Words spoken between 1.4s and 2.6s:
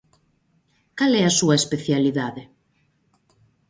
especialidade?